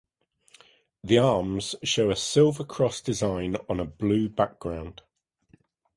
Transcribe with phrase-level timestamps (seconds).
[1.03, 5.03] The arms show a silver cross design on a blue background.